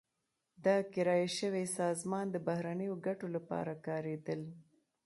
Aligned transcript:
دا 0.65 0.75
کرایه 0.93 1.29
شوې 1.39 1.63
سازمان 1.79 2.25
د 2.31 2.35
بهرنیو 2.47 3.01
ګټو 3.07 3.27
لپاره 3.35 3.73
کارېدل. 3.87 4.41